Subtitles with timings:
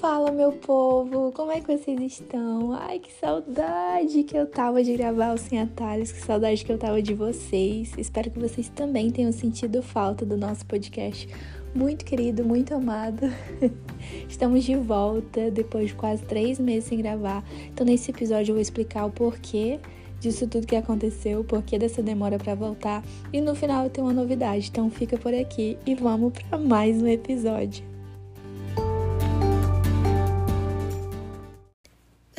[0.00, 1.30] Fala, meu povo!
[1.30, 2.72] Como é que vocês estão?
[2.72, 6.78] Ai, que saudade que eu tava de gravar o Sem Atalhos, que saudade que eu
[6.78, 7.92] tava de vocês.
[7.98, 11.28] Espero que vocês também tenham sentido falta do nosso podcast.
[11.74, 13.30] Muito querido, muito amado.
[14.26, 17.44] Estamos de volta depois de quase três meses sem gravar.
[17.66, 19.78] Então, nesse episódio, eu vou explicar o porquê
[20.18, 23.04] disso tudo que aconteceu, o porquê dessa demora para voltar.
[23.30, 24.70] E no final, eu tenho uma novidade.
[24.70, 27.89] Então, fica por aqui e vamos para mais um episódio.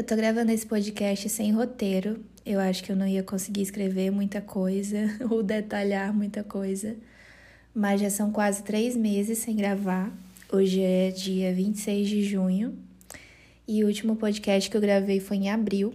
[0.02, 2.26] Eu tô gravando esse podcast sem roteiro.
[2.44, 4.98] Eu acho que eu não ia conseguir escrever muita coisa
[5.30, 6.96] ou detalhar muita coisa.
[7.72, 10.12] Mas já são quase três meses sem gravar.
[10.52, 12.76] Hoje é dia 26 de junho.
[13.68, 15.94] E o último podcast que eu gravei foi em abril.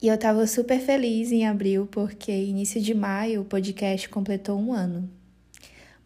[0.00, 4.72] E eu tava super feliz em abril, porque início de maio o podcast completou um
[4.72, 5.06] ano.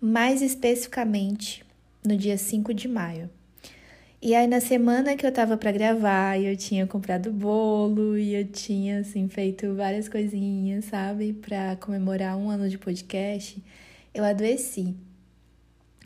[0.00, 1.64] Mais especificamente,
[2.04, 3.30] no dia 5 de maio.
[4.22, 8.46] E aí na semana que eu tava para gravar, eu tinha comprado bolo e eu
[8.46, 13.62] tinha assim feito várias coisinhas, sabe, para comemorar um ano de podcast,
[14.12, 14.94] eu adoeci.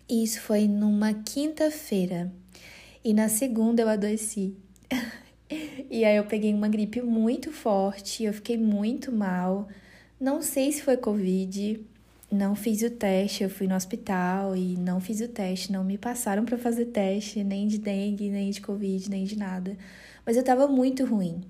[0.08, 2.32] E isso foi numa quinta-feira.
[3.04, 4.54] E na segunda eu adoeci.
[5.90, 9.66] e aí eu peguei uma gripe muito forte, eu fiquei muito mal.
[10.20, 11.80] Não sei se foi covid,
[12.34, 15.96] não fiz o teste, eu fui no hospital e não fiz o teste, não me
[15.96, 19.76] passaram para fazer teste, nem de dengue, nem de covid, nem de nada.
[20.26, 21.40] Mas eu tava muito ruim.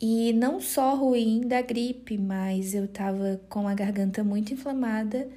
[0.00, 5.28] E não só ruim da gripe, mas eu tava com a garganta muito inflamada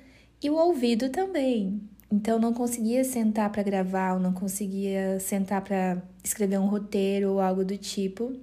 [0.41, 1.81] e o ouvido também.
[2.11, 7.65] Então não conseguia sentar para gravar, não conseguia sentar para escrever um roteiro ou algo
[7.65, 8.33] do tipo.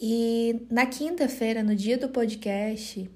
[0.00, 3.10] E na quinta-feira, no dia do podcast,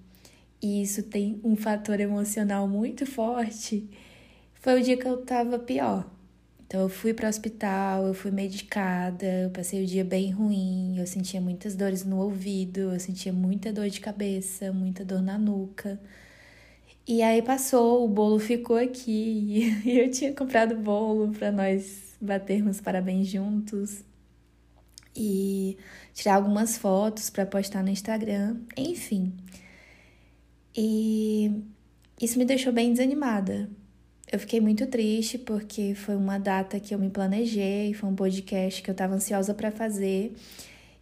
[0.65, 3.87] e isso tem um fator emocional muito forte,
[4.55, 6.11] foi o dia que eu tava pior.
[6.67, 10.97] Então eu fui para o hospital, eu fui medicada, eu passei o dia bem ruim,
[10.99, 15.37] eu sentia muitas dores no ouvido, eu sentia muita dor de cabeça, muita dor na
[15.37, 16.01] nuca.
[17.07, 22.81] E aí passou, o bolo ficou aqui e eu tinha comprado bolo para nós batermos
[22.81, 24.03] parabéns juntos
[25.15, 25.77] e
[26.15, 29.31] tirar algumas fotos para postar no Instagram, enfim.
[30.77, 31.51] E
[32.21, 33.69] isso me deixou bem desanimada.
[34.31, 38.83] Eu fiquei muito triste porque foi uma data que eu me planejei, foi um podcast
[38.83, 40.35] que eu estava ansiosa para fazer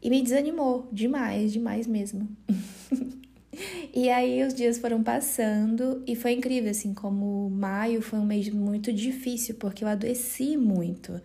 [0.02, 2.28] e me desanimou demais, demais mesmo.
[3.94, 8.48] e aí os dias foram passando e foi incrível, assim, como maio foi um mês
[8.50, 11.20] muito difícil porque eu adoeci muito.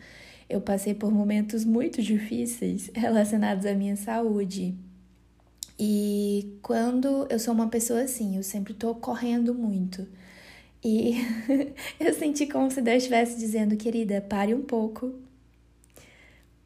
[0.49, 4.75] Eu passei por momentos muito difíceis relacionados à minha saúde.
[5.79, 10.07] E quando eu sou uma pessoa assim, eu sempre tô correndo muito.
[10.83, 11.15] E
[11.99, 15.13] eu senti como se Deus estivesse dizendo, querida, pare um pouco.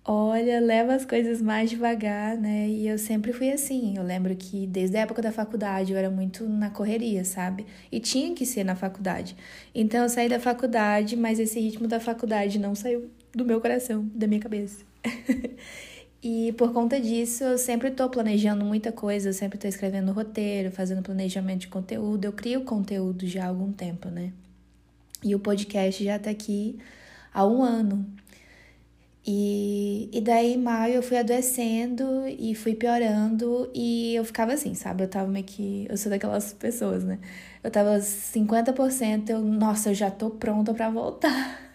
[0.04, 2.68] Olha, leva as coisas mais devagar, né?
[2.68, 3.98] E eu sempre fui assim.
[3.98, 7.68] Eu lembro que desde a época da faculdade eu era muito na correria, sabe?
[7.92, 9.36] E tinha que ser na faculdade.
[9.76, 14.10] Então eu saí da faculdade, mas esse ritmo da faculdade não saiu do meu coração,
[14.16, 14.84] da minha cabeça.
[16.24, 20.72] E por conta disso, eu sempre estou planejando muita coisa, eu sempre estou escrevendo roteiro,
[20.72, 22.26] fazendo planejamento de conteúdo.
[22.26, 24.32] Eu crio conteúdo já há algum tempo, né?
[25.24, 26.78] E o podcast já está aqui
[27.34, 28.06] há um ano.
[29.26, 33.70] E, e daí, em maio, eu fui adoecendo e fui piorando.
[33.74, 35.04] E eu ficava assim, sabe?
[35.04, 35.86] Eu tava meio que.
[35.90, 37.20] Eu sou daquelas pessoas, né?
[37.64, 41.62] Eu tava 50%, eu, nossa, eu já tô pronta para voltar.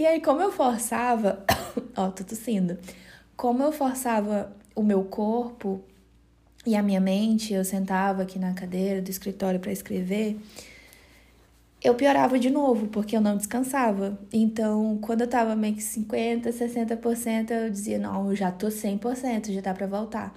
[0.00, 1.44] E aí, como eu forçava,
[1.94, 2.78] ó, tô tossindo.
[3.36, 5.84] Como eu forçava o meu corpo
[6.64, 10.40] e a minha mente, eu sentava aqui na cadeira do escritório para escrever,
[11.84, 14.18] eu piorava de novo, porque eu não descansava.
[14.32, 19.52] Então, quando eu tava meio que 50, 60%, eu dizia, não, eu já tô 100%,
[19.52, 20.34] já dá para voltar.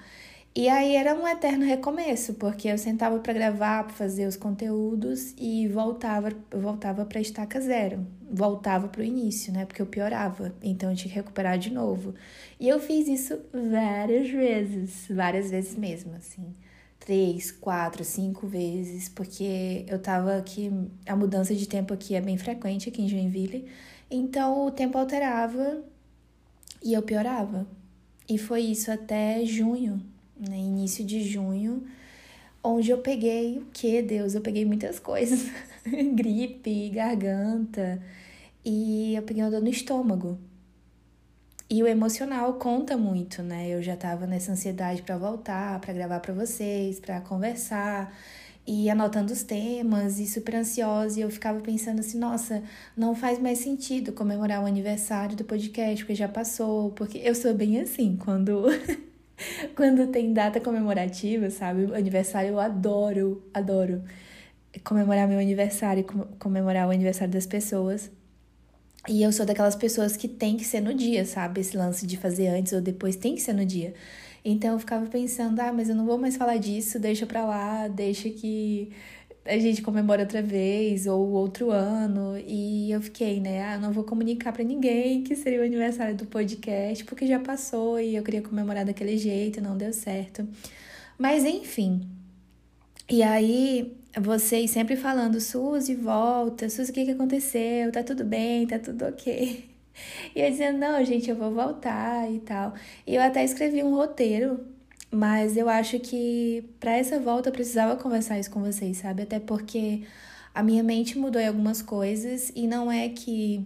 [0.56, 5.34] E aí era um eterno recomeço, porque eu sentava para gravar, para fazer os conteúdos
[5.36, 9.66] e voltava, voltava para estaca zero, voltava para o início, né?
[9.66, 12.14] Porque eu piorava, então eu tinha que recuperar de novo.
[12.60, 16.54] E eu fiz isso várias vezes, várias vezes mesmo, assim,
[17.00, 20.72] três, quatro, cinco vezes, porque eu tava aqui,
[21.08, 23.66] a mudança de tempo aqui é bem frequente aqui em Joinville,
[24.10, 25.84] então o tempo alterava
[26.84, 27.68] e eu piorava.
[28.30, 30.13] E foi isso até junho
[30.50, 31.84] né, início de junho,
[32.64, 34.36] onde eu peguei o que, Deus?
[34.36, 35.50] Eu peguei muitas coisas,
[36.16, 38.02] gripe, garganta,
[38.66, 40.40] e eu peguei uma dor no estômago.
[41.70, 43.68] E o emocional conta muito, né?
[43.70, 48.14] Eu já tava nessa ansiedade para voltar, para gravar para vocês, para conversar.
[48.66, 51.20] e anotando os temas e super ansiosa.
[51.20, 52.64] E eu ficava pensando assim: nossa,
[52.96, 56.92] não faz mais sentido comemorar o aniversário do podcast, porque já passou.
[56.92, 58.66] Porque eu sou bem assim, quando.
[59.76, 61.94] quando tem data comemorativa, sabe?
[61.96, 64.04] Aniversário eu adoro, adoro
[64.84, 66.06] comemorar meu aniversário,
[66.40, 68.12] comemorar o aniversário das pessoas.
[69.08, 71.62] E eu sou daquelas pessoas que tem que ser no dia, sabe?
[71.62, 73.94] Esse lance de fazer antes ou depois tem que ser no dia.
[74.46, 77.88] Então eu ficava pensando, ah, mas eu não vou mais falar disso, deixa pra lá,
[77.88, 78.92] deixa que
[79.46, 82.38] a gente comemora outra vez ou outro ano.
[82.48, 83.64] E eu fiquei, né?
[83.64, 88.00] Ah, não vou comunicar para ninguém que seria o aniversário do podcast, porque já passou
[88.00, 90.48] e eu queria comemorar daquele jeito, não deu certo.
[91.18, 92.08] Mas enfim.
[93.10, 97.92] E aí vocês sempre falando, Suzy, volta, Suzy, o que, que aconteceu?
[97.92, 99.70] Tá tudo bem, tá tudo ok.
[100.36, 102.74] E eu dizendo, não, gente, eu vou voltar e tal.
[103.06, 104.60] E eu até escrevi um roteiro,
[105.14, 109.22] mas eu acho que para essa volta eu precisava conversar isso com vocês, sabe?
[109.24, 110.04] Até porque
[110.54, 113.66] a minha mente mudou em algumas coisas e não é que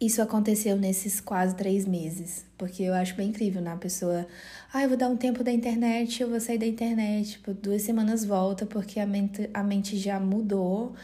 [0.00, 3.72] isso aconteceu nesses quase três meses, porque eu acho bem incrível, né?
[3.72, 4.26] A pessoa,
[4.72, 7.82] ah, eu vou dar um tempo da internet, eu vou sair da internet, tipo, duas
[7.82, 10.94] semanas volta, porque a mente, a mente já mudou,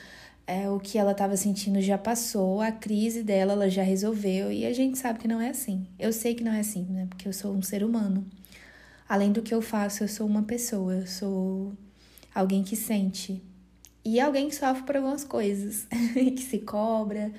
[0.46, 4.66] é, o que ela estava sentindo já passou, a crise dela ela já resolveu, e
[4.66, 5.86] a gente sabe que não é assim.
[5.98, 7.06] Eu sei que não é assim, né?
[7.08, 8.24] Porque eu sou um ser humano.
[9.08, 11.72] Além do que eu faço, eu sou uma pessoa, eu sou
[12.34, 13.42] alguém que sente.
[14.04, 17.32] E alguém que sofre por algumas coisas, que se cobra,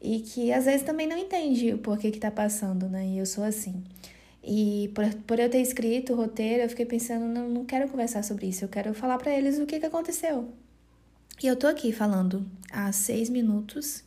[0.00, 3.06] e que às vezes também não entende o porquê que tá passando, né?
[3.06, 3.82] E eu sou assim.
[4.42, 8.22] E por, por eu ter escrito o roteiro, eu fiquei pensando, não, não quero conversar
[8.22, 10.48] sobre isso, eu quero falar para eles o que, que aconteceu.
[11.42, 14.02] E eu tô aqui falando há 6 minutos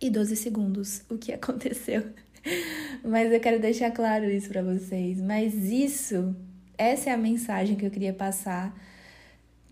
[0.00, 2.04] e 12 segundos o que aconteceu.
[3.04, 5.20] Mas eu quero deixar claro isso para vocês.
[5.20, 6.34] Mas isso,
[6.78, 8.74] essa é a mensagem que eu queria passar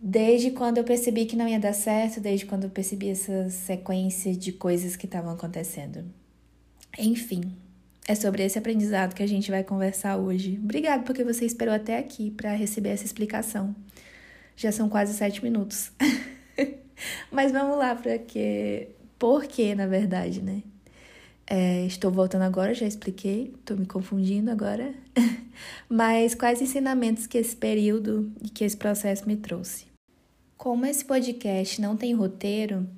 [0.06, 4.35] Desde quando eu percebi que não ia dar certo, desde quando eu percebi essa sequência
[4.37, 6.05] de coisas que estavam acontecendo.
[6.99, 7.56] Enfim,
[8.06, 10.61] é sobre esse aprendizado que a gente vai conversar hoje.
[10.62, 13.75] Obrigado porque você esperou até aqui para receber essa explicação.
[14.55, 15.91] Já são quase sete minutos.
[17.32, 18.88] Mas vamos lá para que.
[19.19, 20.62] Por que, na verdade, né?
[21.46, 24.94] É, estou voltando agora, já expliquei, estou me confundindo agora.
[25.88, 29.87] Mas quais ensinamentos que esse período e que esse processo me trouxe?
[30.56, 32.88] Como esse podcast não tem roteiro,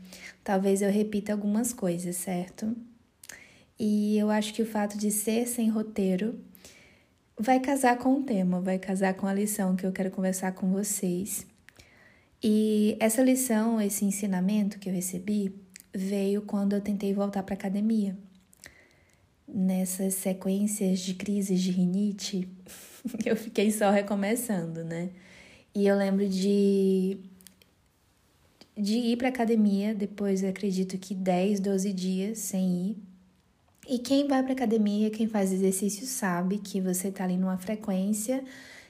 [0.44, 2.76] talvez eu repita algumas coisas, certo?
[3.78, 6.38] E eu acho que o fato de ser sem roteiro
[7.38, 10.70] vai casar com o tema, vai casar com a lição que eu quero conversar com
[10.70, 11.46] vocês.
[12.42, 15.54] E essa lição, esse ensinamento que eu recebi,
[15.92, 18.16] veio quando eu tentei voltar para academia.
[19.58, 22.46] Nessas sequências de crises de rinite,
[23.24, 25.08] eu fiquei só recomeçando, né?
[25.74, 27.18] E eu lembro de
[28.76, 32.96] de ir para academia, depois acredito que 10, 12 dias sem ir.
[33.88, 38.44] E quem vai para academia, quem faz exercício sabe que você tá ali numa frequência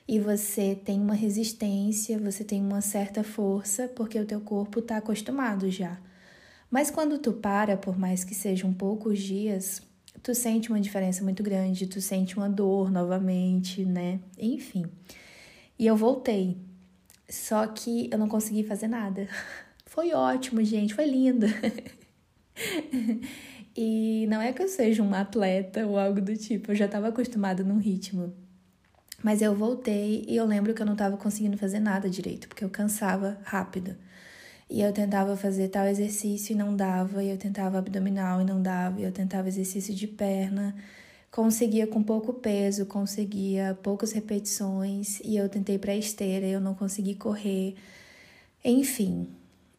[0.08, 4.96] e você tem uma resistência, você tem uma certa força, porque o teu corpo tá
[4.96, 6.00] acostumado já.
[6.68, 9.82] Mas quando tu para, por mais que sejam poucos dias,
[10.26, 14.18] tu sente uma diferença muito grande, tu sente uma dor novamente, né?
[14.36, 14.84] Enfim.
[15.78, 16.56] E eu voltei.
[17.28, 19.28] Só que eu não consegui fazer nada.
[19.86, 21.46] Foi ótimo, gente, foi lindo.
[23.74, 27.06] e não é que eu seja uma atleta ou algo do tipo, eu já estava
[27.06, 28.34] acostumada num ritmo.
[29.22, 32.64] Mas eu voltei e eu lembro que eu não estava conseguindo fazer nada direito, porque
[32.64, 33.96] eu cansava rápido.
[34.68, 38.60] E eu tentava fazer tal exercício e não dava, e eu tentava abdominal e não
[38.60, 40.74] dava, e eu tentava exercício de perna,
[41.30, 47.14] conseguia com pouco peso, conseguia poucas repetições, e eu tentei para esteira, eu não consegui
[47.14, 47.76] correr.
[48.64, 49.28] Enfim,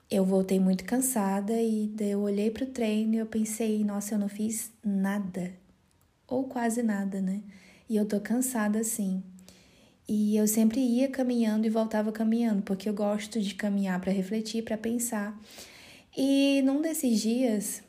[0.09, 4.19] eu voltei muito cansada e eu olhei para o treino e eu pensei, nossa, eu
[4.19, 5.51] não fiz nada.
[6.27, 7.41] Ou quase nada, né?
[7.89, 9.21] E eu tô cansada assim.
[10.07, 14.63] E eu sempre ia caminhando e voltava caminhando, porque eu gosto de caminhar para refletir,
[14.63, 15.37] para pensar.
[16.15, 17.83] E num desses dias,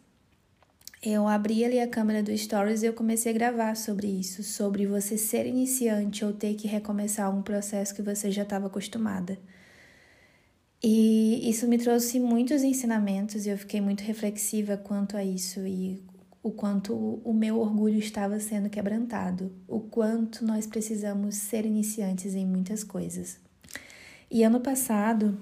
[1.01, 4.85] eu abri ali a câmera do Stories e eu comecei a gravar sobre isso, sobre
[4.85, 9.39] você ser iniciante ou ter que recomeçar um processo que você já estava acostumada.
[10.83, 16.03] E isso me trouxe muitos ensinamentos e eu fiquei muito reflexiva quanto a isso e
[16.49, 22.47] o quanto o meu orgulho estava sendo quebrantado, o quanto nós precisamos ser iniciantes em
[22.47, 23.39] muitas coisas.
[24.31, 25.39] E ano passado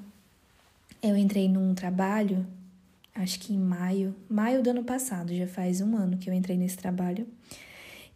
[1.01, 2.45] eu entrei num trabalho,
[3.15, 6.57] acho que em maio, maio do ano passado, já faz um ano que eu entrei
[6.57, 7.25] nesse trabalho.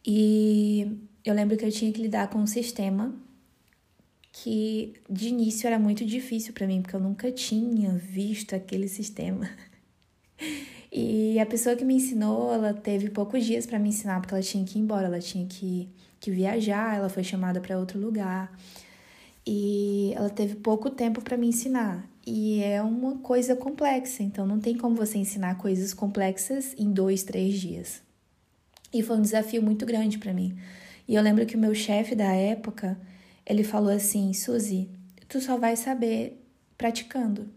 [0.04, 3.14] E eu lembro que eu tinha que lidar com um sistema
[4.32, 9.49] que de início era muito difícil para mim, porque eu nunca tinha visto aquele sistema.
[10.92, 14.42] E a pessoa que me ensinou, ela teve poucos dias para me ensinar, porque ela
[14.42, 18.52] tinha que ir embora, ela tinha que, que viajar, ela foi chamada para outro lugar.
[19.47, 22.04] E ela teve pouco tempo para me ensinar.
[22.26, 27.23] E é uma coisa complexa, então não tem como você ensinar coisas complexas em dois,
[27.23, 28.02] três dias.
[28.92, 30.56] E foi um desafio muito grande para mim.
[31.06, 32.99] E eu lembro que o meu chefe da época,
[33.47, 34.88] ele falou assim: Suzy,
[35.28, 36.40] tu só vai saber
[36.76, 37.49] praticando.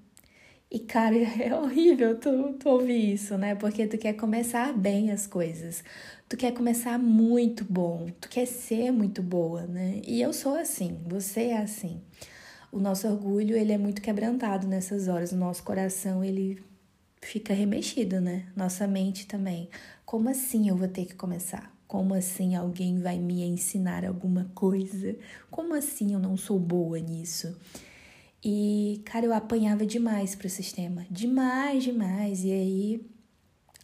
[0.73, 3.53] E, cara, é horrível tu, tu ouvir isso, né?
[3.53, 5.83] Porque tu quer começar bem as coisas.
[6.27, 8.07] Tu quer começar muito bom.
[8.19, 10.01] Tu quer ser muito boa, né?
[10.03, 12.01] E eu sou assim, você é assim.
[12.71, 15.31] O nosso orgulho, ele é muito quebrantado nessas horas.
[15.31, 16.59] O nosso coração, ele
[17.21, 18.47] fica remexido, né?
[18.55, 19.69] Nossa mente também.
[20.03, 21.71] Como assim eu vou ter que começar?
[21.87, 25.15] Como assim alguém vai me ensinar alguma coisa?
[25.51, 27.55] Como assim eu não sou boa nisso?
[28.43, 31.05] E, cara, eu apanhava demais pro sistema.
[31.09, 32.43] Demais, demais.
[32.43, 33.13] E aí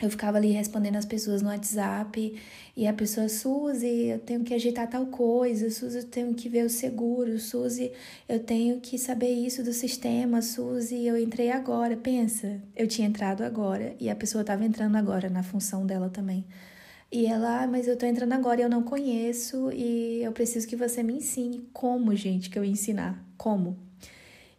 [0.01, 2.35] eu ficava ali respondendo as pessoas no WhatsApp
[2.75, 6.65] e a pessoa, Suzy, eu tenho que ajeitar tal coisa, Suzy, eu tenho que ver
[6.65, 7.91] o seguro, Suzy,
[8.27, 11.97] eu tenho que saber isso do sistema, Suzy, eu entrei agora.
[11.97, 16.45] Pensa, eu tinha entrado agora e a pessoa estava entrando agora na função dela também.
[17.11, 20.67] E ela, ah, mas eu tô entrando agora e eu não conheço e eu preciso
[20.67, 21.67] que você me ensine.
[21.73, 23.25] Como, gente, que eu ensinar?
[23.37, 23.88] Como?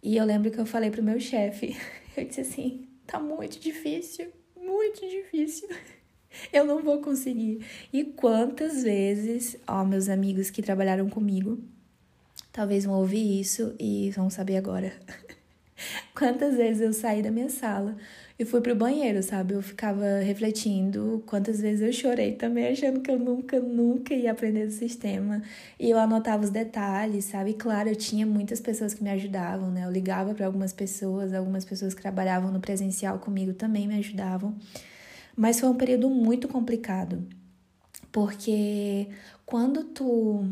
[0.03, 1.77] E eu lembro que eu falei pro meu chefe,
[2.17, 4.33] eu disse assim, tá muito difícil
[4.71, 5.69] muito difícil.
[6.53, 7.67] Eu não vou conseguir.
[7.93, 11.59] E quantas vezes, ó, meus amigos que trabalharam comigo,
[12.53, 14.93] talvez vão ouvir isso e vão saber agora.
[16.15, 17.97] Quantas vezes eu saí da minha sala
[18.41, 19.53] e fui pro banheiro, sabe?
[19.53, 24.65] Eu ficava refletindo quantas vezes eu chorei também, achando que eu nunca, nunca ia aprender
[24.65, 25.43] do sistema.
[25.79, 27.51] E eu anotava os detalhes, sabe?
[27.51, 29.85] E claro, eu tinha muitas pessoas que me ajudavam, né?
[29.85, 34.57] Eu ligava para algumas pessoas, algumas pessoas que trabalhavam no presencial comigo também me ajudavam.
[35.37, 37.23] Mas foi um período muito complicado,
[38.11, 39.07] porque
[39.45, 40.47] quando tu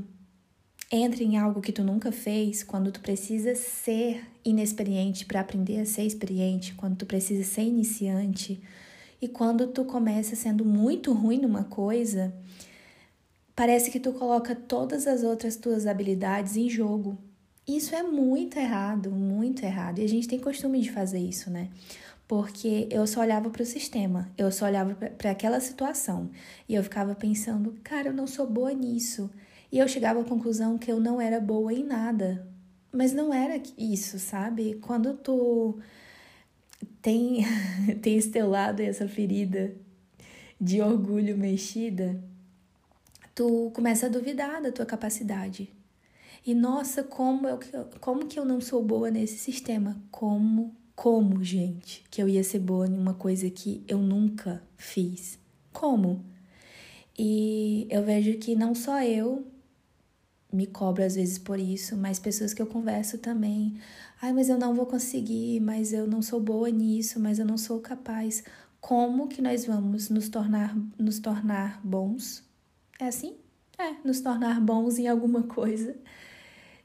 [0.91, 5.87] entra em algo que tu nunca fez, quando tu precisa ser inexperiente para aprender a
[5.87, 8.61] ser experiente, quando tu precisa ser iniciante
[9.21, 12.33] e quando tu começa sendo muito ruim numa coisa,
[13.55, 17.19] parece que tu coloca todas as outras tuas habilidades em jogo.
[17.67, 19.99] Isso é muito errado, muito errado.
[19.99, 21.69] E a gente tem costume de fazer isso, né?
[22.27, 26.31] Porque eu só olhava para o sistema, eu só olhava para aquela situação
[26.69, 29.31] e eu ficava pensando, cara, eu não sou boa nisso.
[29.71, 32.47] E eu chegava à conclusão que eu não era boa em nada.
[32.93, 34.79] Mas não era isso, sabe?
[34.81, 35.79] Quando tu
[37.03, 37.45] tem,
[38.01, 39.75] tem esse teu lado e essa ferida
[40.61, 42.23] de orgulho mexida,
[43.35, 45.71] tu começa a duvidar da tua capacidade.
[46.47, 47.59] E nossa, como eu,
[48.01, 50.01] como que eu não sou boa nesse sistema?
[50.11, 55.39] Como, como, gente, que eu ia ser boa em uma coisa que eu nunca fiz?
[55.73, 56.25] Como?
[57.19, 59.47] E eu vejo que não só eu,
[60.53, 63.79] me cobro às vezes por isso, mas pessoas que eu converso também.
[64.21, 67.59] Ai, mas eu não vou conseguir, mas eu não sou boa nisso, mas eu não
[67.59, 68.43] sou capaz.
[68.81, 72.43] Como que nós vamos nos tornar nos tornar bons?
[73.01, 73.37] É assim?
[73.79, 75.97] É, nos tornar bons em alguma coisa.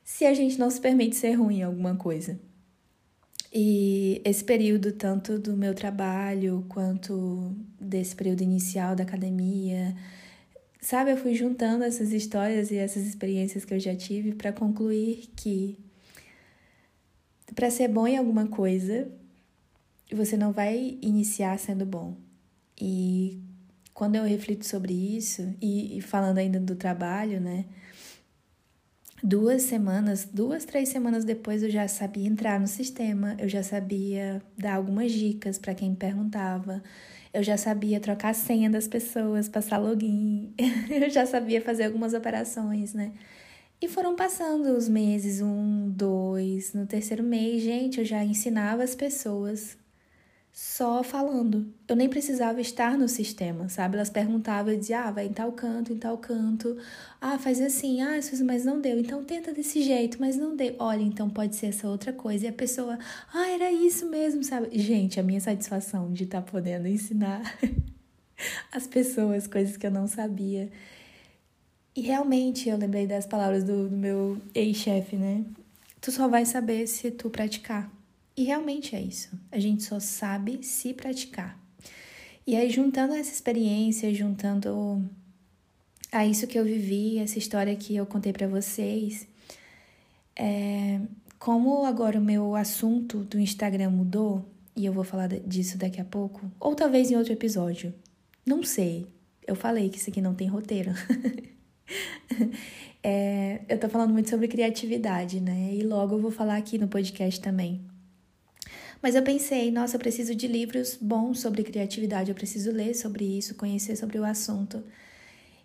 [0.03, 2.39] Se a gente não se permite ser ruim em alguma coisa.
[3.51, 9.95] E esse período, tanto do meu trabalho quanto desse período inicial da academia,
[10.83, 15.29] Sabe, eu fui juntando essas histórias e essas experiências que eu já tive para concluir
[15.33, 15.79] que
[17.55, 19.09] para ser bom em alguma coisa,
[20.11, 22.17] você não vai iniciar sendo bom.
[22.77, 23.41] E
[23.93, 27.63] quando eu reflito sobre isso, e, e falando ainda do trabalho, né?
[29.23, 34.41] Duas semanas, duas, três semanas depois eu já sabia entrar no sistema, eu já sabia
[34.57, 36.83] dar algumas dicas para quem perguntava,
[37.33, 40.53] eu já sabia trocar a senha das pessoas, passar login,
[40.89, 43.11] eu já sabia fazer algumas operações, né?
[43.81, 48.95] E foram passando os meses, um, dois, no terceiro mês, gente, eu já ensinava as
[48.95, 49.77] pessoas
[50.53, 51.73] só falando.
[51.87, 53.95] Eu nem precisava estar no sistema, sabe?
[53.95, 56.77] Elas perguntavam, eu dizia, ah, vai em tal canto, em tal canto.
[57.19, 58.99] Ah, faz assim, ah, mas não deu.
[58.99, 60.75] Então tenta desse jeito, mas não deu.
[60.77, 62.45] Olha, então pode ser essa outra coisa.
[62.45, 62.99] E a pessoa,
[63.33, 64.77] ah, era isso mesmo, sabe?
[64.77, 67.41] Gente, a minha satisfação de estar tá podendo ensinar
[68.71, 70.71] as pessoas coisas que eu não sabia.
[71.95, 75.43] E realmente eu lembrei das palavras do, do meu ex-chefe, né?
[75.99, 77.91] Tu só vai saber se tu praticar.
[78.35, 79.29] E realmente é isso.
[79.51, 81.59] A gente só sabe se praticar.
[82.45, 85.07] E aí, juntando essa experiência, juntando
[86.11, 89.27] a isso que eu vivi, essa história que eu contei para vocês,
[90.35, 90.99] É,
[91.37, 94.43] como agora o meu assunto do Instagram mudou,
[94.75, 97.93] e eu vou falar disso daqui a pouco, ou talvez em outro episódio,
[98.45, 99.07] não sei.
[99.45, 100.91] Eu falei que isso aqui não tem roteiro.
[103.03, 105.73] é, eu tô falando muito sobre criatividade, né?
[105.73, 107.81] E logo eu vou falar aqui no podcast também.
[109.03, 113.25] Mas eu pensei, nossa, eu preciso de livros bons sobre criatividade, eu preciso ler sobre
[113.37, 114.81] isso, conhecer sobre o assunto.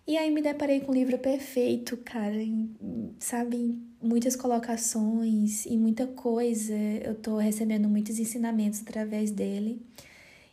[0.04, 2.74] E aí me deparei com um livro perfeito, cara, em,
[3.20, 6.74] sabe, muitas colocações e muita coisa.
[6.74, 9.80] Eu tô recebendo muitos ensinamentos através dele.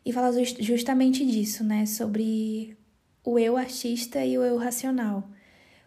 [0.06, 2.78] E fala justamente disso, né, sobre
[3.24, 5.28] o eu artista e o eu racional.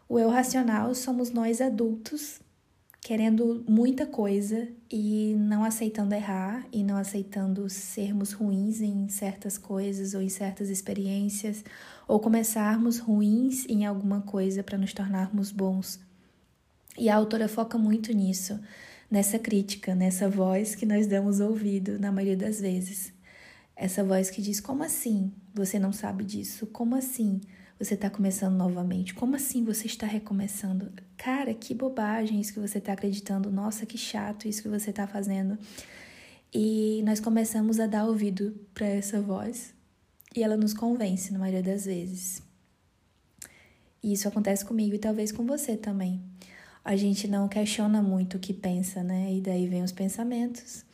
[0.09, 2.41] O eu racional somos nós adultos
[3.01, 10.15] querendo muita coisa e não aceitando errar e não aceitando sermos ruins em certas coisas
[10.15, 11.65] ou em certas experiências
[12.07, 16.01] ou começarmos ruins em alguma coisa para nos tornarmos bons.
[16.99, 18.61] E a autora foca muito nisso,
[19.11, 23.13] nessa crítica, nessa voz que nós damos ouvido na maioria das vezes.
[23.77, 26.67] Essa voz que diz: Como assim você não sabe disso?
[26.67, 27.41] Como assim
[27.79, 29.15] você está começando novamente?
[29.15, 30.93] Como assim você está recomeçando?
[31.17, 33.53] Cara, que bobagem isso que você está acreditando.
[33.53, 35.57] Nossa, que chato isso que você está fazendo.
[36.53, 39.73] E nós começamos a dar ouvido para essa voz
[40.35, 42.43] e ela nos convence na maioria das vezes.
[44.03, 46.21] E isso acontece comigo e talvez com você também.
[46.85, 49.33] A gente não questiona muito o que pensa, né?
[49.33, 50.85] E daí vem os pensamentos,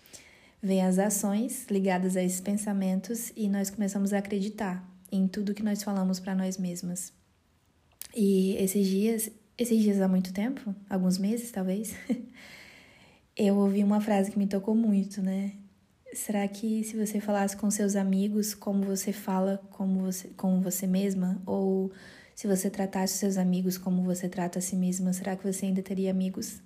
[0.61, 5.63] vem as ações ligadas a esses pensamentos e nós começamos a acreditar em tudo que
[5.63, 7.13] nós falamos para nós mesmas.
[8.15, 11.95] E esses dias, esses dias há muito tempo, alguns meses talvez,
[13.37, 15.53] eu ouvi uma frase que me tocou muito, né?
[16.13, 20.87] Será que se você falasse com seus amigos como você fala como você, com você
[20.87, 21.43] mesma?
[21.45, 21.91] Ou
[22.37, 25.83] se você tratasse seus amigos como você trata a si mesma, será que você ainda
[25.83, 26.63] teria amigos?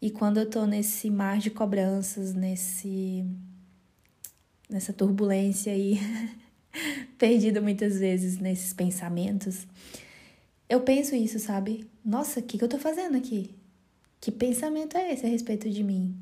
[0.00, 3.24] E quando eu tô nesse mar de cobranças, nesse
[4.68, 5.98] nessa turbulência aí
[7.18, 9.66] perdida muitas vezes nesses pensamentos,
[10.68, 11.88] eu penso isso, sabe?
[12.04, 13.54] Nossa, o que, que eu tô fazendo aqui?
[14.20, 16.16] Que pensamento é esse a respeito de mim?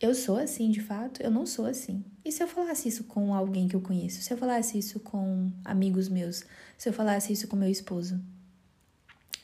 [0.00, 1.22] Eu sou assim de fato?
[1.22, 2.04] Eu não sou assim.
[2.24, 4.22] E se eu falasse isso com alguém que eu conheço?
[4.22, 6.44] Se eu falasse isso com amigos meus?
[6.76, 8.20] Se eu falasse isso com meu esposo?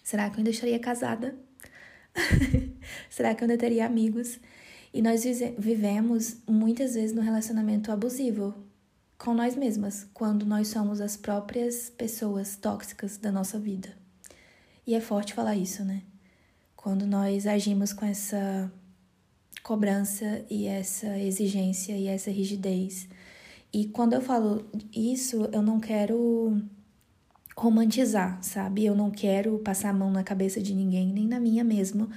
[0.02, 1.36] Será que eu ainda estaria casada?
[3.08, 4.40] Será que eu ainda teria amigos?
[4.92, 5.22] E nós
[5.58, 8.54] vivemos muitas vezes no relacionamento abusivo,
[9.20, 13.94] com nós mesmas, quando nós somos as próprias pessoas tóxicas da nossa vida.
[14.86, 16.02] E é forte falar isso, né?
[16.74, 18.72] Quando nós agimos com essa
[19.62, 23.06] cobrança e essa exigência e essa rigidez.
[23.70, 26.58] E quando eu falo isso, eu não quero
[27.54, 28.86] romantizar, sabe?
[28.86, 32.08] Eu não quero passar a mão na cabeça de ninguém, nem na minha mesmo,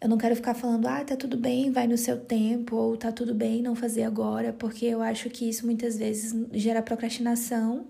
[0.00, 3.12] eu não quero ficar falando, ah, tá tudo bem, vai no seu tempo, ou tá
[3.12, 7.86] tudo bem não fazer agora, porque eu acho que isso muitas vezes gera procrastinação,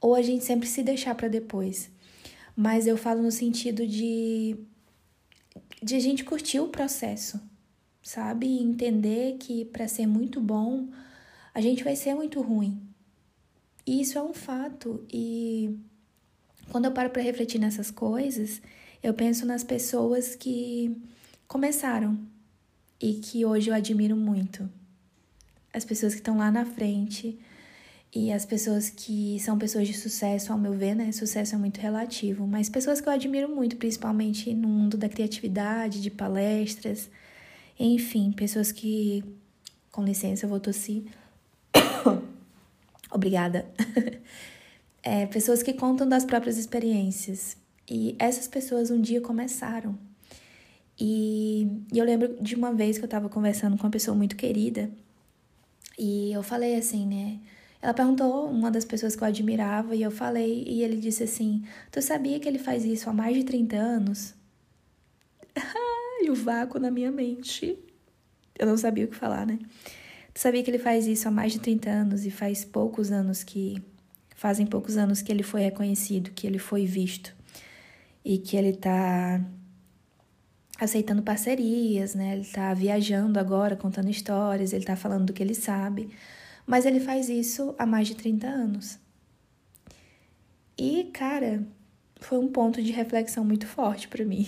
[0.00, 1.90] ou a gente sempre se deixar para depois.
[2.54, 4.54] Mas eu falo no sentido de,
[5.82, 7.40] de a gente curtir o processo,
[8.02, 8.46] sabe?
[8.46, 10.88] E entender que para ser muito bom,
[11.54, 12.82] a gente vai ser muito ruim.
[13.86, 15.06] E isso é um fato.
[15.10, 15.78] E
[16.70, 18.60] quando eu paro para refletir nessas coisas,
[19.02, 21.00] eu penso nas pessoas que
[21.50, 22.16] começaram
[23.00, 24.70] e que hoje eu admiro muito.
[25.74, 27.36] As pessoas que estão lá na frente
[28.14, 31.10] e as pessoas que são pessoas de sucesso, ao meu ver, né?
[31.10, 36.00] Sucesso é muito relativo, mas pessoas que eu admiro muito, principalmente no mundo da criatividade,
[36.00, 37.10] de palestras,
[37.78, 39.24] enfim, pessoas que.
[39.90, 41.02] Com licença, eu vou tossir.
[43.10, 43.68] Obrigada.
[45.02, 47.56] é, pessoas que contam das próprias experiências.
[47.90, 49.98] E essas pessoas um dia começaram
[51.00, 54.90] e, eu lembro de uma vez que eu tava conversando com uma pessoa muito querida
[55.98, 57.38] e eu falei assim, né?
[57.82, 61.62] Ela perguntou uma das pessoas que eu admirava e eu falei, e ele disse assim:
[61.90, 64.34] Tu sabia que ele faz isso há mais de 30 anos?
[66.22, 67.78] e o vácuo na minha mente.
[68.58, 69.58] Eu não sabia o que falar, né?
[70.34, 73.42] Tu sabia que ele faz isso há mais de 30 anos e faz poucos anos
[73.42, 73.82] que.
[74.36, 77.34] Fazem poucos anos que ele foi reconhecido, que ele foi visto
[78.24, 79.38] e que ele tá
[80.80, 82.34] aceitando parcerias, né?
[82.34, 86.10] Ele tá viajando agora, contando histórias, ele tá falando do que ele sabe,
[86.66, 88.98] mas ele faz isso há mais de 30 anos.
[90.78, 91.62] E, cara,
[92.20, 94.46] foi um ponto de reflexão muito forte para mim.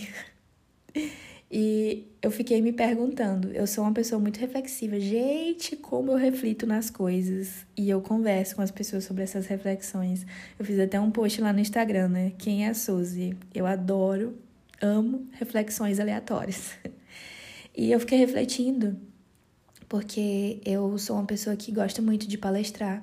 [1.54, 6.66] E eu fiquei me perguntando, eu sou uma pessoa muito reflexiva, gente, como eu reflito
[6.66, 10.24] nas coisas e eu converso com as pessoas sobre essas reflexões.
[10.58, 12.32] Eu fiz até um post lá no Instagram, né?
[12.38, 13.36] Quem é a Suzy?
[13.54, 14.34] Eu adoro
[14.82, 16.72] amo reflexões aleatórias.
[17.74, 19.00] E eu fiquei refletindo,
[19.88, 23.02] porque eu sou uma pessoa que gosta muito de palestrar,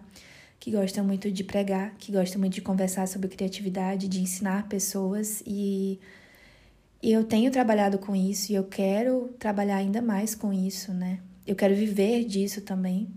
[0.59, 5.41] que gosta muito de pregar, que gosta muito de conversar sobre criatividade, de ensinar pessoas
[5.43, 5.99] e
[7.01, 11.19] eu tenho trabalhado com isso e eu quero trabalhar ainda mais com isso, né?
[11.47, 13.07] Eu quero viver disso também.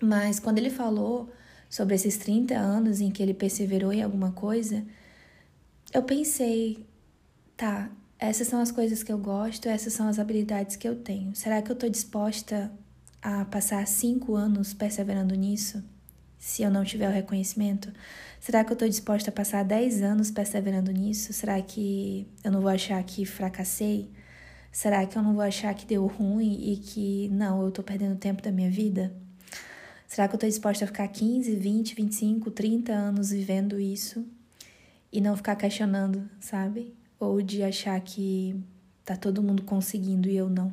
[0.00, 1.28] Mas quando ele falou
[1.68, 4.84] sobre esses 30 anos em que ele perseverou em alguma coisa,
[5.92, 6.85] eu pensei,
[7.56, 11.34] tá, essas são as coisas que eu gosto, essas são as habilidades que eu tenho.
[11.34, 12.70] Será que eu estou disposta
[13.22, 15.82] a passar cinco anos perseverando nisso?
[16.38, 17.92] Se eu não tiver o reconhecimento?
[18.40, 21.32] Será que eu estou disposta a passar 10 anos perseverando nisso?
[21.32, 24.10] Será que eu não vou achar que fracassei?
[24.70, 28.16] Será que eu não vou achar que deu ruim e que não, eu estou perdendo
[28.16, 29.12] tempo da minha vida?
[30.06, 34.24] Será que eu estou disposta a ficar 15, 20, 25, 30 anos vivendo isso
[35.10, 36.94] e não ficar questionando, sabe?
[37.18, 38.54] Ou de achar que
[39.04, 40.72] tá todo mundo conseguindo e eu não?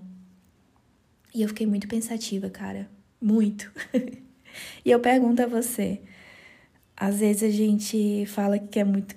[1.34, 2.90] E eu fiquei muito pensativa, cara.
[3.20, 3.72] Muito.
[4.84, 6.02] e eu pergunto a você:
[6.96, 9.16] às vezes a gente fala que quer muito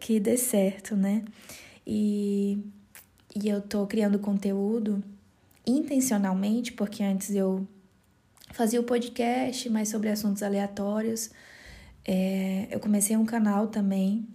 [0.00, 1.24] que dê certo, né?
[1.86, 2.58] E,
[3.34, 5.02] e eu tô criando conteúdo
[5.66, 7.66] intencionalmente, porque antes eu
[8.52, 11.30] fazia o podcast, mas sobre assuntos aleatórios.
[12.04, 14.26] É, eu comecei um canal também.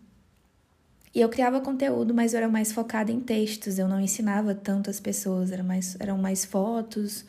[1.17, 3.79] E eu criava conteúdo, mas eu era mais focada em textos.
[3.79, 7.25] Eu não ensinava tanto as pessoas, era mais, eram mais fotos,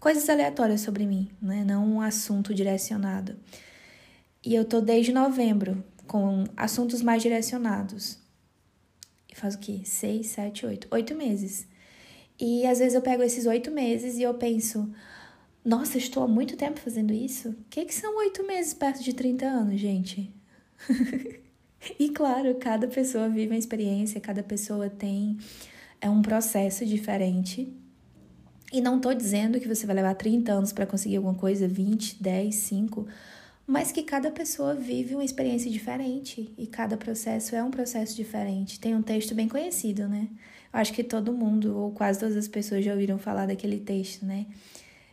[0.00, 1.62] coisas aleatórias sobre mim, né?
[1.64, 3.36] Não um assunto direcionado.
[4.44, 8.18] E eu tô desde novembro com assuntos mais direcionados.
[9.30, 9.82] E faz o quê?
[9.84, 10.88] Seis, sete, oito.
[10.90, 11.68] Oito meses.
[12.36, 14.92] E às vezes eu pego esses oito meses e eu penso,
[15.64, 17.50] nossa, estou há muito tempo fazendo isso?
[17.50, 20.34] O que, que são oito meses perto de 30 anos, gente?
[21.98, 25.38] e claro, cada pessoa vive uma experiência, cada pessoa tem
[26.00, 27.72] é um processo diferente.
[28.72, 32.22] E não tô dizendo que você vai levar 30 anos para conseguir alguma coisa, 20,
[32.22, 33.06] 10, 5
[33.70, 38.80] mas que cada pessoa vive uma experiência diferente e cada processo é um processo diferente.
[38.80, 40.26] Tem um texto bem conhecido, né?
[40.72, 44.46] Acho que todo mundo, ou quase todas as pessoas já ouviram falar daquele texto, né?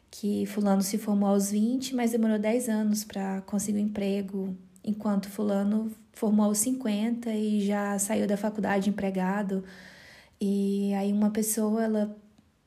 [0.10, 5.30] Que Fulano se formou aos 20, mas demorou 10 anos para conseguir um emprego, enquanto
[5.30, 9.64] Fulano formou aos 50 e já saiu da faculdade empregado.
[10.42, 12.18] E aí uma pessoa, ela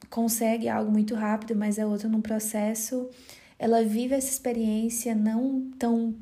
[0.08, 3.08] consegue algo muito rápido, mas a outra num processo
[3.58, 6.14] ela vive essa experiência não tão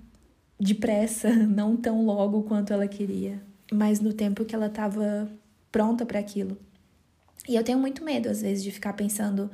[0.58, 3.40] depressa, não tão logo quanto ela queria,
[3.72, 5.30] mas no tempo que ela estava
[5.70, 6.56] pronta para aquilo.
[7.48, 9.50] E eu tenho muito medo, às vezes, de ficar pensando: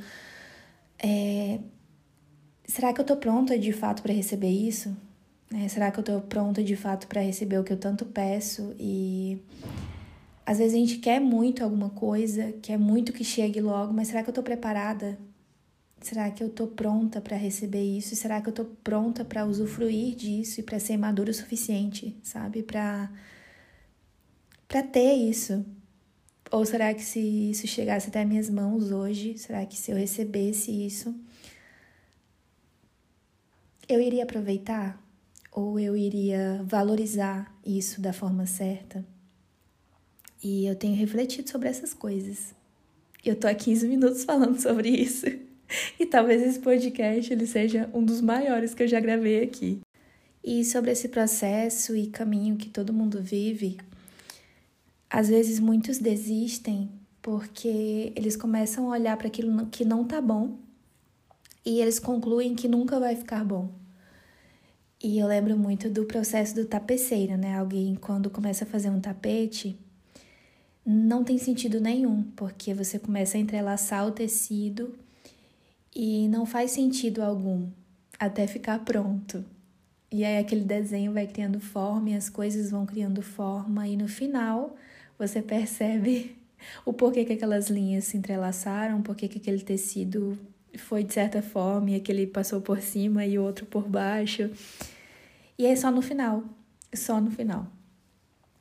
[0.99, 1.61] é,
[2.67, 4.97] será que eu tô pronta de fato para receber isso?
[5.53, 8.75] É, será que eu tô pronta de fato para receber o que eu tanto peço?
[8.79, 9.39] E
[10.45, 14.23] às vezes a gente quer muito alguma coisa, quer muito que chegue logo, mas será
[14.23, 15.19] que eu tô preparada
[16.05, 18.15] Será que eu tô pronta para receber isso?
[18.15, 22.63] Será que eu tô pronta para usufruir disso e para ser madura o suficiente, sabe?
[22.63, 23.11] Para
[24.69, 25.65] para ter isso?
[26.51, 30.71] Ou será que se isso chegasse até minhas mãos hoje, será que se eu recebesse
[30.71, 31.19] isso,
[33.89, 35.03] eu iria aproveitar
[35.55, 39.07] ou eu iria valorizar isso da forma certa?
[40.43, 42.53] E eu tenho refletido sobre essas coisas.
[43.25, 45.27] Eu tô há 15 minutos falando sobre isso.
[45.99, 49.81] e talvez esse podcast ele seja um dos maiores que eu já gravei aqui.
[50.43, 53.79] E sobre esse processo e caminho que todo mundo vive,
[55.09, 56.91] às vezes muitos desistem
[57.23, 60.59] porque eles começam a olhar para aquilo que não tá bom
[61.65, 63.84] e eles concluem que nunca vai ficar bom.
[65.05, 67.59] E eu lembro muito do processo do tapeceiro, né?
[67.59, 69.79] Alguém quando começa a fazer um tapete,
[70.83, 74.95] não tem sentido nenhum, porque você começa a entrelaçar o tecido
[75.95, 77.69] e não faz sentido algum
[78.19, 79.45] até ficar pronto.
[80.11, 84.09] E aí aquele desenho vai criando forma e as coisas vão criando forma e no
[84.09, 84.75] final
[85.19, 86.35] você percebe
[86.83, 90.39] o porquê que aquelas linhas se entrelaçaram, porquê que aquele tecido
[90.79, 94.51] foi de certa forma e aquele passou por cima e o outro por baixo.
[95.59, 96.45] E é só no final,
[96.95, 97.67] só no final.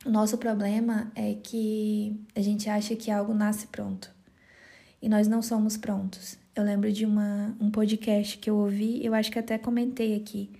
[0.04, 4.12] O nosso problema é que a gente acha que algo nasce pronto.
[5.00, 6.36] E nós não somos prontos.
[6.54, 10.50] Eu lembro de uma, um podcast que eu ouvi, eu acho que até comentei aqui,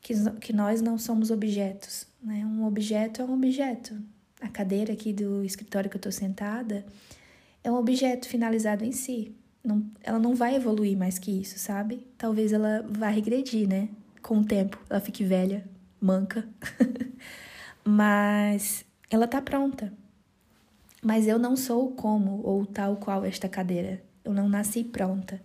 [0.00, 2.06] que, que nós não somos objetos.
[2.22, 2.44] Né?
[2.46, 3.98] Um objeto é um objeto.
[4.40, 6.84] A cadeira aqui do escritório que eu estou sentada
[7.64, 9.34] é um objeto finalizado em si.
[9.64, 12.06] Não, ela não vai evoluir mais que isso, sabe?
[12.18, 13.88] Talvez ela vá regredir, né?
[14.20, 15.64] Com o tempo, ela fique velha,
[16.02, 16.48] manca.
[17.84, 19.92] Mas ela tá pronta.
[21.02, 24.02] Mas eu não sou como ou tal qual esta cadeira.
[24.24, 25.40] Eu não nasci pronta.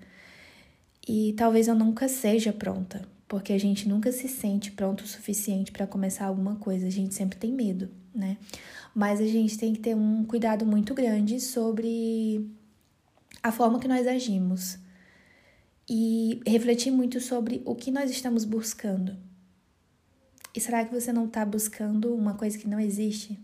[1.08, 5.72] E talvez eu nunca seja pronta, porque a gente nunca se sente pronto o suficiente
[5.72, 6.88] para começar alguma coisa.
[6.88, 8.38] A gente sempre tem medo, né?
[8.94, 12.46] Mas a gente tem que ter um cuidado muito grande sobre
[13.42, 14.78] a forma que nós agimos
[15.90, 19.18] e refletir muito sobre o que nós estamos buscando.
[20.58, 23.40] E será que você não está buscando uma coisa que não existe?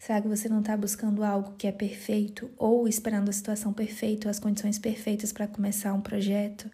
[0.00, 4.28] Será que você não está buscando algo que é perfeito ou esperando a situação perfeita,
[4.28, 6.68] as condições perfeitas para começar um projeto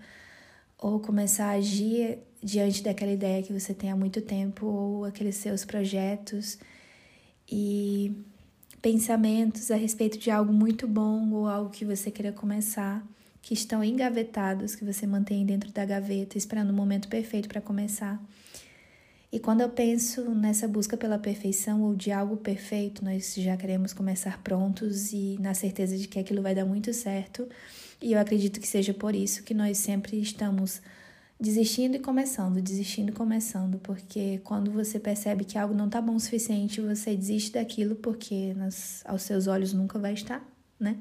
[0.79, 5.37] ou começar a agir diante daquela ideia que você tem há muito tempo ou aqueles
[5.37, 6.59] seus projetos
[7.47, 8.17] e
[8.81, 13.07] pensamentos a respeito de algo muito bom ou algo que você queira começar?
[13.47, 18.21] que estão engavetados, que você mantém dentro da gaveta, esperando o momento perfeito para começar.
[19.37, 23.93] E quando eu penso nessa busca pela perfeição ou de algo perfeito, nós já queremos
[23.93, 27.47] começar prontos e na certeza de que aquilo vai dar muito certo.
[28.01, 30.81] E eu acredito que seja por isso que nós sempre estamos
[31.39, 36.15] desistindo e começando, desistindo e começando, porque quando você percebe que algo não está bom
[36.15, 40.43] o suficiente, você desiste daquilo porque nas, aos seus olhos nunca vai estar,
[40.81, 40.99] né?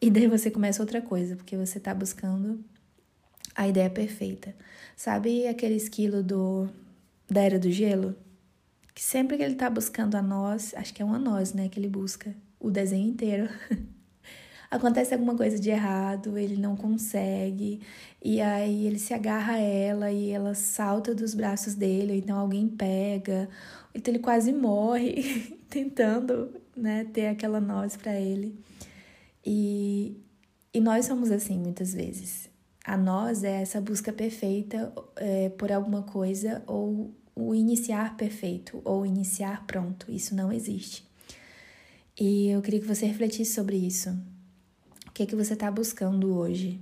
[0.00, 2.58] E daí você começa outra coisa, porque você tá buscando
[3.54, 4.54] a ideia perfeita.
[4.96, 6.70] Sabe aquele esquilo do
[7.28, 8.14] da Era do Gelo?
[8.94, 11.78] Que sempre que ele tá buscando a nós, acho que é uma nós, né, que
[11.78, 13.48] ele busca o desenho inteiro.
[14.70, 17.80] Acontece alguma coisa de errado, ele não consegue,
[18.22, 22.38] e aí ele se agarra a ela e ela salta dos braços dele, ou então
[22.38, 23.48] alguém pega,
[23.94, 28.58] então ele quase morre tentando, né, ter aquela nós para ele.
[29.44, 30.16] E,
[30.74, 32.50] e nós somos assim muitas vezes.
[32.86, 39.04] A nós é essa busca perfeita é, por alguma coisa ou o iniciar perfeito ou
[39.04, 40.06] iniciar pronto.
[40.08, 41.04] Isso não existe.
[42.18, 44.16] E eu queria que você refletisse sobre isso.
[45.08, 46.80] O que é que você está buscando hoje?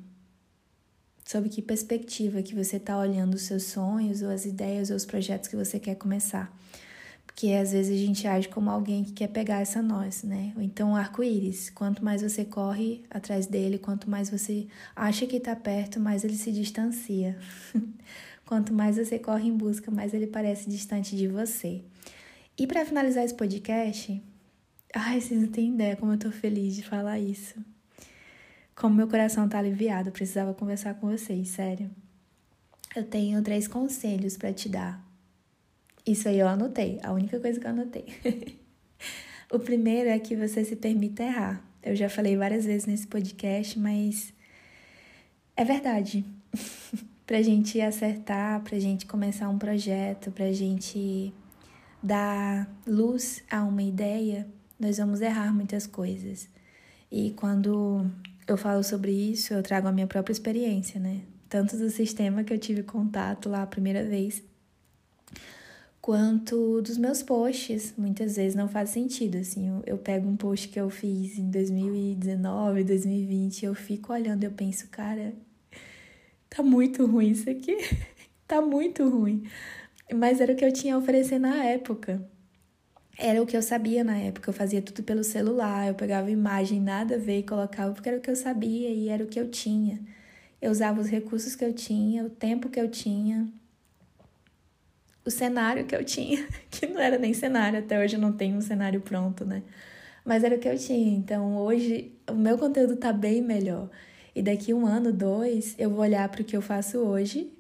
[1.25, 5.07] Sobre que perspectiva que você está olhando os seus sonhos ou as ideias ou os
[5.07, 6.55] projetos que você quer começar?
[7.35, 10.53] Porque às vezes a gente age como alguém que quer pegar essa nós, né?
[10.55, 11.69] Ou então arco-íris.
[11.69, 16.37] Quanto mais você corre atrás dele, quanto mais você acha que está perto, mais ele
[16.37, 17.37] se distancia.
[18.47, 21.83] quanto mais você corre em busca, mais ele parece distante de você.
[22.57, 24.23] E para finalizar esse podcast,
[24.95, 27.57] ai, vocês não têm ideia como eu tô feliz de falar isso.
[28.77, 31.91] Como meu coração tá aliviado, precisava conversar com vocês, sério.
[32.95, 35.04] Eu tenho três conselhos para te dar
[36.07, 38.07] isso aí eu anotei, a única coisa que eu anotei.
[39.51, 41.65] o primeiro é que você se permita errar.
[41.83, 44.33] Eu já falei várias vezes nesse podcast, mas
[45.57, 46.25] é verdade.
[47.27, 51.33] pra gente acertar, pra gente começar um projeto, pra gente
[52.03, 54.47] dar luz a uma ideia,
[54.79, 56.49] nós vamos errar muitas coisas.
[57.11, 58.11] E quando
[58.47, 61.23] eu falo sobre isso, eu trago a minha própria experiência, né?
[61.49, 64.43] Tanto do sistema que eu tive contato lá a primeira vez,
[66.05, 67.95] quanto dos meus posts.
[67.97, 71.51] Muitas vezes não faz sentido, assim, eu, eu pego um post que eu fiz em
[71.51, 75.33] 2019, 2020, eu fico olhando eu penso, cara,
[76.51, 77.79] tá muito ruim isso aqui,
[78.47, 79.45] tá muito ruim.
[80.13, 82.23] Mas era o que eu tinha a oferecer na época.
[83.19, 86.83] Era o que eu sabia na época, eu fazia tudo pelo celular, eu pegava imagem
[86.83, 89.41] nada a ver e colocava porque era o que eu sabia e era o que
[89.41, 90.01] eu tinha.
[90.61, 93.51] Eu usava os recursos que eu tinha, o tempo que eu tinha,
[95.25, 98.57] o cenário que eu tinha, que não era nem cenário, até hoje eu não tenho
[98.57, 99.63] um cenário pronto, né?
[100.25, 101.17] Mas era o que eu tinha.
[101.17, 103.91] Então hoje o meu conteúdo tá bem melhor.
[104.35, 107.53] E daqui um ano, dois, eu vou olhar para o que eu faço hoje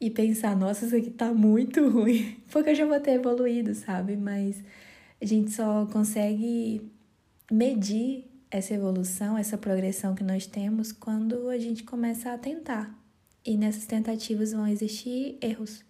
[0.00, 2.36] e pensar, nossa, isso aqui tá muito ruim.
[2.50, 4.16] Porque eu já vou ter evoluído, sabe?
[4.16, 4.62] Mas
[5.20, 6.90] a gente só consegue
[7.50, 12.94] medir essa evolução, essa progressão que nós temos quando a gente começa a tentar.
[13.44, 15.84] E nessas tentativas vão existir erros.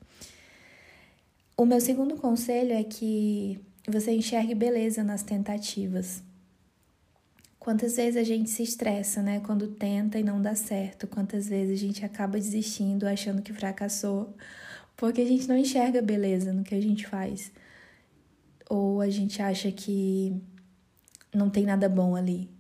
[1.58, 6.22] O meu segundo conselho é que você enxergue beleza nas tentativas.
[7.58, 11.06] Quantas vezes a gente se estressa, né, quando tenta e não dá certo?
[11.06, 14.36] Quantas vezes a gente acaba desistindo, achando que fracassou,
[14.98, 17.50] porque a gente não enxerga beleza no que a gente faz.
[18.68, 20.36] Ou a gente acha que
[21.34, 22.50] não tem nada bom ali,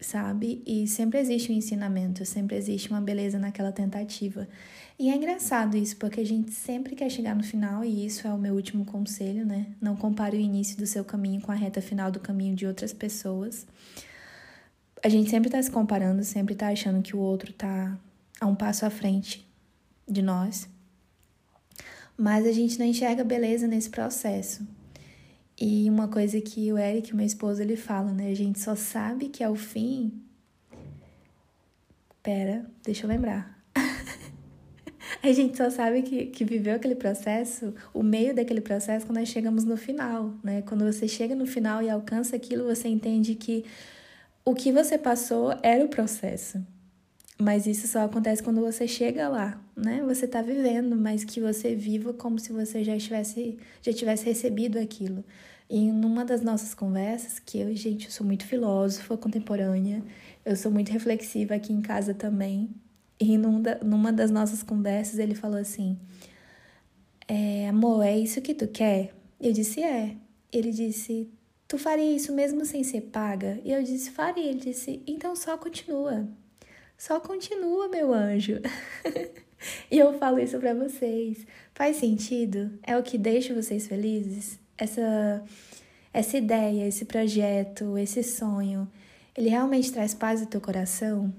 [0.00, 0.62] sabe?
[0.66, 4.48] E sempre existe um ensinamento, sempre existe uma beleza naquela tentativa.
[4.98, 8.32] E é engraçado isso, porque a gente sempre quer chegar no final, e isso é
[8.32, 9.66] o meu último conselho, né?
[9.80, 12.92] Não compare o início do seu caminho com a reta final do caminho de outras
[12.92, 13.66] pessoas.
[15.02, 17.96] A gente sempre tá se comparando, sempre tá achando que o outro tá
[18.40, 19.46] a um passo à frente
[20.08, 20.68] de nós.
[22.16, 24.66] Mas a gente não enxerga beleza nesse processo.
[25.60, 28.30] E uma coisa que o Eric, meu esposo, ele fala, né?
[28.30, 30.22] A gente só sabe que é o fim.
[32.22, 33.58] Pera, deixa eu lembrar.
[35.20, 39.28] a gente só sabe que, que viveu aquele processo, o meio daquele processo, quando nós
[39.28, 40.62] chegamos no final, né?
[40.62, 43.64] Quando você chega no final e alcança aquilo, você entende que
[44.44, 46.64] o que você passou era o processo.
[47.40, 50.02] Mas isso só acontece quando você chega lá, né?
[50.04, 54.76] Você está vivendo, mas que você viva como se você já estivesse, já tivesse recebido
[54.76, 55.24] aquilo.
[55.70, 60.02] E numa das nossas conversas, que eu, gente, eu sou muito filósofa contemporânea,
[60.44, 62.70] eu sou muito reflexiva aqui em casa também.
[63.20, 65.96] E numa das nossas conversas ele falou assim:
[67.28, 69.14] é, Amor, é isso que tu quer?
[69.40, 70.16] Eu disse: É.
[70.50, 71.30] Ele disse:
[71.68, 73.60] Tu faria isso mesmo sem ser paga?
[73.64, 74.44] E eu disse: Faria.
[74.50, 76.26] Ele disse: Então só continua.
[76.98, 78.60] Só continua, meu anjo.
[79.90, 81.46] e eu falo isso para vocês.
[81.72, 82.76] Faz sentido?
[82.82, 84.58] É o que deixa vocês felizes?
[84.76, 85.42] Essa
[86.12, 88.90] essa ideia, esse projeto, esse sonho,
[89.36, 91.32] ele realmente traz paz ao teu coração?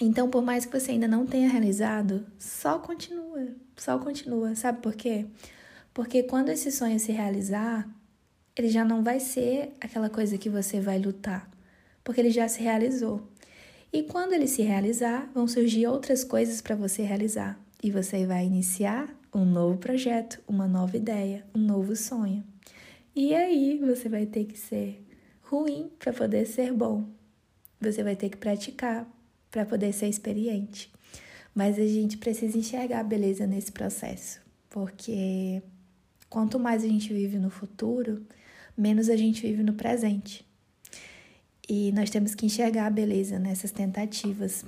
[0.00, 4.54] Então, por mais que você ainda não tenha realizado, só continua, só continua.
[4.54, 5.26] Sabe por quê?
[5.92, 7.88] Porque quando esse sonho se realizar,
[8.56, 11.48] ele já não vai ser aquela coisa que você vai lutar,
[12.02, 13.28] porque ele já se realizou.
[13.94, 18.44] E quando ele se realizar, vão surgir outras coisas para você realizar, e você vai
[18.44, 22.42] iniciar um novo projeto, uma nova ideia, um novo sonho.
[23.14, 25.00] E aí você vai ter que ser
[25.42, 27.04] ruim para poder ser bom.
[27.80, 29.08] Você vai ter que praticar
[29.48, 30.92] para poder ser experiente.
[31.54, 35.62] Mas a gente precisa enxergar a beleza nesse processo, porque
[36.28, 38.26] quanto mais a gente vive no futuro,
[38.76, 40.44] menos a gente vive no presente.
[41.68, 44.64] E nós temos que enxergar a beleza nessas tentativas.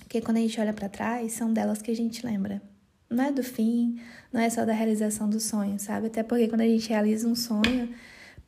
[0.00, 2.60] Porque quando a gente olha para trás, são delas que a gente lembra.
[3.08, 4.00] Não é do fim,
[4.32, 6.06] não é só da realização do sonho, sabe?
[6.08, 7.94] Até porque quando a gente realiza um sonho,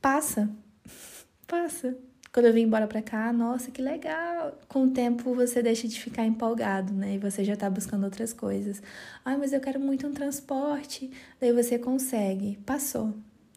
[0.00, 0.50] passa.
[1.46, 1.94] Passa.
[2.32, 4.58] Quando eu vim embora pra cá, nossa, que legal!
[4.66, 7.14] Com o tempo você deixa de ficar empolgado, né?
[7.14, 8.82] E você já tá buscando outras coisas.
[9.24, 11.10] Ai, mas eu quero muito um transporte.
[11.38, 12.58] Daí você consegue.
[12.64, 13.14] Passou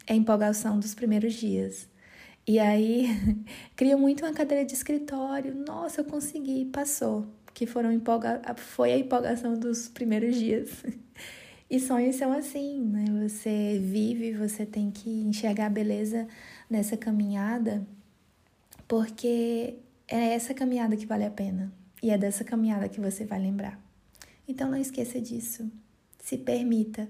[0.08, 1.88] é a empolgação dos primeiros dias.
[2.48, 3.08] E aí
[3.76, 5.54] cria muito uma cadeira de escritório.
[5.54, 7.28] Nossa, eu consegui, passou.
[7.54, 8.42] Que foram empolga...
[8.56, 10.70] foi a empolgação dos primeiros dias.
[11.70, 13.04] E sonhos são assim, né?
[13.28, 16.26] Você vive, você tem que enxergar a beleza
[16.70, 17.86] nessa caminhada,
[18.88, 19.76] porque
[20.08, 21.70] é essa caminhada que vale a pena.
[22.02, 23.78] E é dessa caminhada que você vai lembrar.
[24.48, 25.70] Então não esqueça disso.
[26.24, 27.10] Se permita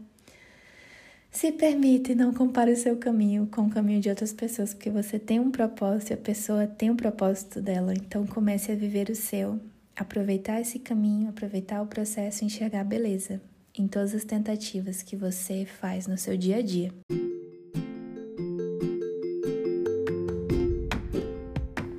[1.38, 5.20] se permite, não compare o seu caminho com o caminho de outras pessoas, porque você
[5.20, 7.94] tem um propósito e a pessoa tem um propósito dela.
[7.94, 9.60] Então comece a viver o seu,
[9.96, 13.40] aproveitar esse caminho, aproveitar o processo e enxergar a beleza
[13.78, 16.92] em todas as tentativas que você faz no seu dia a dia.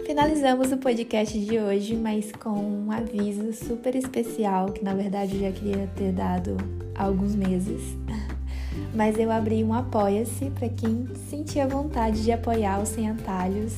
[0.04, 5.42] Finalizamos o podcast de hoje, mas com um aviso super especial que na verdade eu
[5.42, 6.56] já queria ter dado
[6.96, 7.80] há alguns meses
[8.94, 13.74] mas eu abri um Apoia-se para quem sentia vontade de apoiar o Sem Atalhos.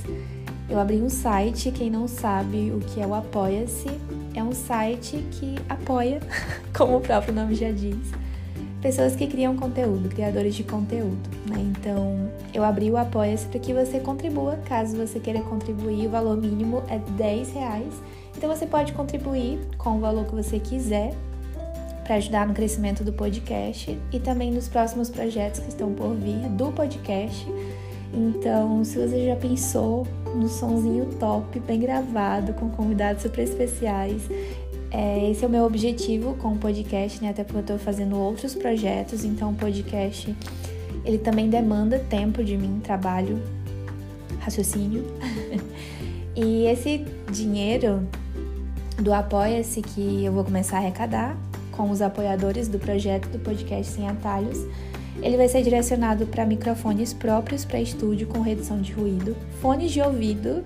[0.69, 3.89] Eu abri um site, quem não sabe o que é o Apoia-se,
[4.35, 6.21] é um site que apoia,
[6.77, 8.13] como o próprio nome já diz,
[8.81, 11.29] pessoas que criam conteúdo, criadores de conteúdo.
[11.47, 11.57] Né?
[11.59, 16.37] Então, eu abri o Apoia-se para que você contribua, caso você queira contribuir, o valor
[16.37, 17.95] mínimo é 10 reais.
[18.37, 21.15] Então, você pode contribuir com o valor que você quiser
[22.11, 26.49] para ajudar no crescimento do podcast e também nos próximos projetos que estão por vir
[26.57, 27.47] do podcast.
[28.13, 34.29] Então, se você já pensou no sonzinho top, bem gravado, com convidados super especiais,
[34.91, 37.31] é, esse é o meu objetivo com o podcast, né?
[37.31, 40.35] Até porque eu estou fazendo outros projetos, então o podcast
[41.05, 43.41] ele também demanda tempo de mim, trabalho,
[44.41, 45.05] raciocínio.
[46.35, 48.05] e esse dinheiro
[49.01, 51.37] do Apoia-se que eu vou começar a arrecadar
[51.81, 54.67] com os apoiadores do projeto do podcast Sem Atalhos.
[55.23, 60.03] Ele vai ser direcionado para microfones próprios para estúdio com redução de ruído, fones de
[60.03, 60.63] ouvido,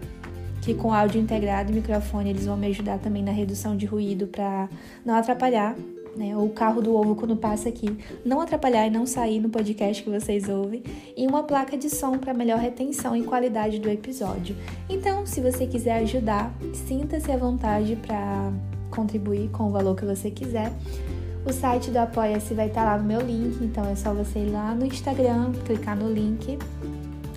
[0.61, 4.27] que com áudio integrado e microfone eles vão me ajudar também na redução de ruído
[4.27, 4.69] para
[5.05, 5.77] não atrapalhar,
[6.17, 6.37] né?
[6.37, 10.11] O carro do ovo quando passa aqui, não atrapalhar e não sair no podcast que
[10.11, 10.83] vocês ouvem,
[11.17, 14.57] e uma placa de som para melhor retenção e qualidade do episódio.
[14.89, 18.53] Então, se você quiser ajudar, sinta-se à vontade para
[18.95, 20.73] contribuir com o valor que você quiser.
[21.45, 24.51] O site do Apoia-se vai estar lá no meu link, então é só você ir
[24.51, 26.59] lá no Instagram, clicar no link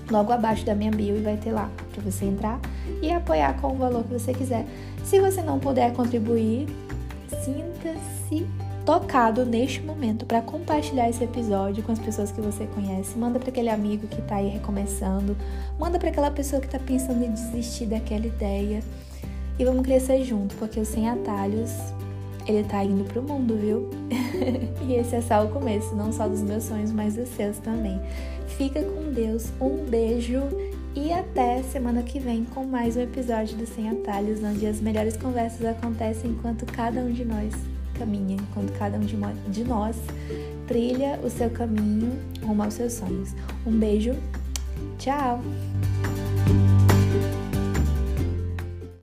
[0.10, 2.60] logo abaixo da minha bio e vai ter lá para você entrar
[3.02, 4.66] e apoiar com o valor que você quiser.
[5.04, 6.68] Se você não puder contribuir,
[7.44, 8.48] sinta-se
[8.86, 13.18] tocado neste momento para compartilhar esse episódio com as pessoas que você conhece.
[13.18, 15.36] Manda para aquele amigo que está aí recomeçando,
[15.78, 18.82] manda para aquela pessoa que está pensando em desistir daquela ideia.
[19.60, 21.72] E vamos crescer junto, porque o Sem Atalhos,
[22.46, 23.90] ele tá indo pro mundo, viu?
[24.88, 28.00] e esse é só o começo, não só dos meus sonhos, mas dos seus também.
[28.48, 30.42] Fica com Deus, um beijo
[30.96, 35.18] e até semana que vem com mais um episódio do Sem Atalhos, onde as melhores
[35.18, 37.54] conversas acontecem enquanto cada um de nós
[37.98, 39.96] caminha, enquanto cada um de nós
[40.68, 42.12] trilha o seu caminho
[42.44, 43.36] rumo aos seus sonhos.
[43.66, 44.16] Um beijo,
[44.98, 45.42] tchau!